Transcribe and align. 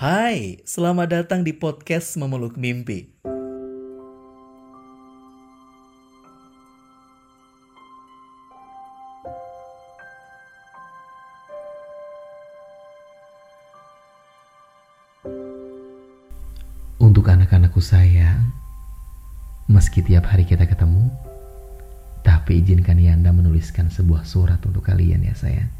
Hai, 0.00 0.64
selamat 0.64 1.12
datang 1.12 1.44
di 1.44 1.52
podcast 1.52 2.16
Memeluk 2.16 2.56
Mimpi. 2.56 3.04
Untuk 16.96 17.28
anak-anakku 17.28 17.84
sayang, 17.84 18.56
meski 19.68 20.00
tiap 20.00 20.32
hari 20.32 20.48
kita 20.48 20.64
ketemu, 20.64 21.12
tapi 22.24 22.64
izinkan 22.64 22.96
Yanda 22.96 23.36
menuliskan 23.36 23.92
sebuah 23.92 24.24
surat 24.24 24.64
untuk 24.64 24.80
kalian 24.80 25.28
ya 25.28 25.36
sayang. 25.36 25.79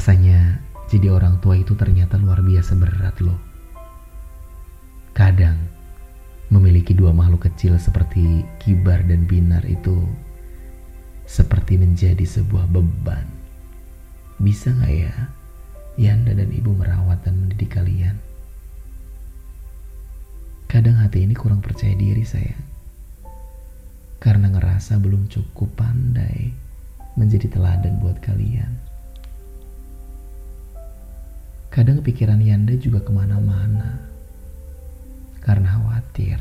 Rasanya 0.00 0.56
jadi 0.88 1.12
orang 1.12 1.44
tua 1.44 1.60
itu 1.60 1.76
ternyata 1.76 2.16
luar 2.16 2.40
biasa 2.40 2.72
berat 2.72 3.20
loh. 3.20 3.36
Kadang 5.12 5.60
memiliki 6.48 6.96
dua 6.96 7.12
makhluk 7.12 7.44
kecil 7.44 7.76
seperti 7.76 8.48
Kibar 8.56 9.04
dan 9.04 9.28
Binar 9.28 9.60
itu 9.68 10.00
seperti 11.28 11.76
menjadi 11.76 12.24
sebuah 12.24 12.72
beban. 12.72 13.28
Bisa 14.40 14.72
nggak 14.72 14.94
ya 14.96 15.12
Yanda 16.00 16.32
dan 16.32 16.48
ibu 16.48 16.72
merawat 16.72 17.20
dan 17.20 17.36
mendidik 17.36 17.76
kalian? 17.76 18.16
Kadang 20.64 20.96
hati 20.96 21.28
ini 21.28 21.36
kurang 21.36 21.60
percaya 21.60 21.92
diri 21.92 22.24
saya. 22.24 22.56
Karena 24.16 24.48
ngerasa 24.48 24.96
belum 24.96 25.28
cukup 25.28 25.76
pandai 25.76 26.56
menjadi 27.20 27.52
teladan 27.52 28.00
buat 28.00 28.16
kalian. 28.24 28.89
Kadang 31.80 32.04
pikiran 32.04 32.44
Yanda 32.44 32.76
juga 32.76 33.00
ke 33.00 33.08
mana-mana. 33.08 34.04
Karena 35.40 35.80
khawatir, 35.80 36.36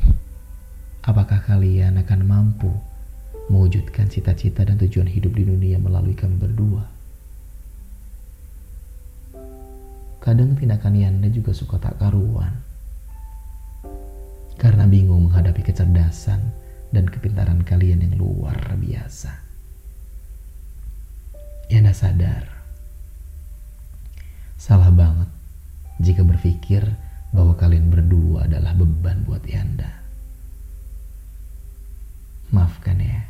apakah 1.00 1.40
kalian 1.48 1.96
akan 1.96 2.28
mampu 2.28 2.68
mewujudkan 3.48 4.12
cita-cita 4.12 4.68
dan 4.68 4.76
tujuan 4.76 5.08
hidup 5.08 5.31
di 5.31 5.48
dunia 5.48 5.80
melalui 5.80 6.12
kami 6.12 6.36
berdua. 6.36 6.84
Kadang 10.20 10.59
tindakan 10.59 11.00
Yanda 11.00 11.31
juga 11.31 11.56
suka 11.56 11.80
tak 11.80 11.96
karuan 12.03 12.59
karena 14.59 14.92
bingung 14.92 15.31
menghadapi 15.31 15.64
kecerdasan 15.64 16.52
dan 16.92 17.08
kepintaran 17.08 17.64
kalian 17.64 18.03
yang 18.03 18.20
luar 18.20 18.76
biasa. 18.76 19.40
Yana 21.72 21.96
sadar, 21.96 22.59
salah 24.60 24.92
banget 24.92 25.32
jika 26.04 26.20
berpikir 26.28 26.84
bahwa 27.32 27.56
kalian 27.56 27.88
berdua 27.88 28.44
adalah 28.44 28.76
beban 28.76 29.24
buat 29.24 29.40
Yanda. 29.48 29.88
Maafkan 32.52 33.00
ya, 33.00 33.24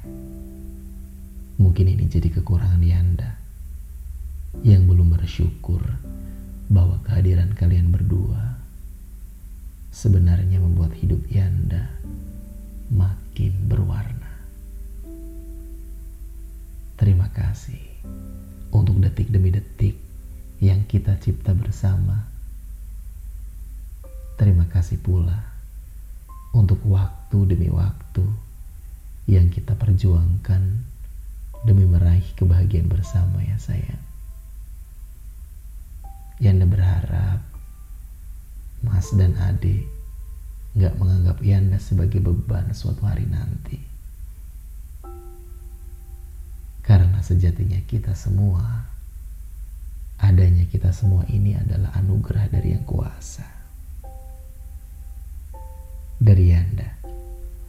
mungkin 1.62 1.86
ini 1.86 2.10
jadi 2.10 2.34
kekurangan 2.34 2.82
Yanda 2.82 3.38
yang 4.66 4.90
belum 4.90 5.14
bersyukur 5.14 5.86
bahwa 6.66 6.98
kehadiran 7.06 7.54
kalian 7.54 7.94
berdua 7.94 8.58
sebenarnya 9.94 10.58
membuat 10.58 10.98
hidup 10.98 11.22
Yanda 11.30 11.94
makin 12.90 13.54
berwarna. 13.70 14.34
Terima 16.98 17.30
kasih 17.30 17.86
untuk 18.73 18.98
detik 18.98 19.30
demi 19.30 19.54
detik 19.54 20.08
yang 20.59 20.83
kita 20.87 21.15
cipta 21.20 21.55
bersama. 21.55 22.27
Terima 24.36 24.67
kasih 24.67 24.99
pula 24.99 25.36
untuk 26.55 26.80
waktu 26.87 27.55
demi 27.55 27.67
waktu 27.71 28.23
yang 29.27 29.52
kita 29.52 29.75
perjuangkan 29.75 30.83
demi 31.64 31.83
meraih 31.83 32.23
kebahagiaan 32.39 32.87
bersama 32.87 33.43
ya 33.43 33.59
sayang. 33.59 34.03
Yanda 36.39 36.64
berharap 36.64 37.43
Mas 38.80 39.11
dan 39.11 39.36
Ade 39.36 39.83
gak 40.80 40.95
menganggap 40.95 41.43
Yanda 41.43 41.77
sebagai 41.83 42.23
beban 42.23 42.71
suatu 42.71 43.03
hari 43.03 43.27
nanti. 43.27 43.76
Karena 46.81 47.21
sejatinya 47.21 47.77
kita 47.86 48.17
semua, 48.17 48.89
adanya 50.30 50.62
kita 50.70 50.94
semua 50.94 51.26
ini 51.26 51.58
adalah 51.58 51.90
anugerah 51.98 52.54
dari 52.54 52.78
yang 52.78 52.86
kuasa. 52.86 53.50
Dari 56.22 56.54
Yanda, 56.54 56.86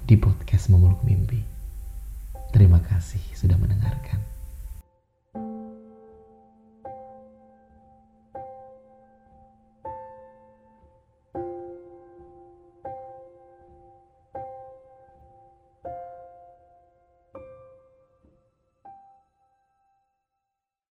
di 0.04 0.20
podcast 0.20 0.68
Memeluk 0.68 1.00
Mimpi. 1.00 1.40
Terima 2.52 2.84
kasih 2.84 3.22
sudah 3.32 3.56
mendengarkan. 3.56 4.20